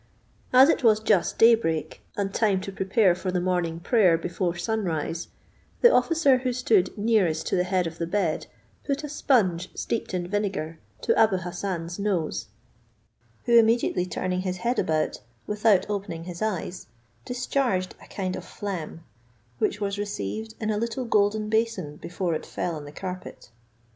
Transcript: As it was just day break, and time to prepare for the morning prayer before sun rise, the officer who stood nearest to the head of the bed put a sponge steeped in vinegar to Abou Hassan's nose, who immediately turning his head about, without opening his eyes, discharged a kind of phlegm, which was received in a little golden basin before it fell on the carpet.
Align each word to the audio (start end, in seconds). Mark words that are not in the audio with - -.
As 0.51 0.67
it 0.69 0.83
was 0.83 0.99
just 0.99 1.37
day 1.37 1.53
break, 1.53 2.01
and 2.17 2.33
time 2.33 2.59
to 2.61 2.71
prepare 2.71 3.13
for 3.13 3.31
the 3.31 3.39
morning 3.39 3.79
prayer 3.79 4.17
before 4.17 4.55
sun 4.55 4.83
rise, 4.83 5.27
the 5.81 5.91
officer 5.93 6.39
who 6.39 6.53
stood 6.53 6.97
nearest 6.97 7.45
to 7.49 7.55
the 7.55 7.65
head 7.65 7.85
of 7.85 7.99
the 7.99 8.07
bed 8.07 8.47
put 8.83 9.03
a 9.03 9.07
sponge 9.09 9.69
steeped 9.75 10.15
in 10.15 10.27
vinegar 10.27 10.79
to 11.01 11.15
Abou 11.23 11.37
Hassan's 11.37 11.99
nose, 11.99 12.47
who 13.45 13.59
immediately 13.59 14.07
turning 14.07 14.41
his 14.41 14.57
head 14.65 14.79
about, 14.79 15.21
without 15.45 15.87
opening 15.87 16.23
his 16.23 16.41
eyes, 16.41 16.87
discharged 17.23 17.93
a 18.01 18.07
kind 18.07 18.35
of 18.35 18.43
phlegm, 18.43 19.03
which 19.59 19.79
was 19.79 19.99
received 19.99 20.55
in 20.59 20.71
a 20.71 20.79
little 20.79 21.05
golden 21.05 21.47
basin 21.47 21.97
before 21.97 22.33
it 22.33 22.43
fell 22.43 22.73
on 22.75 22.85
the 22.85 22.91
carpet. 22.91 23.51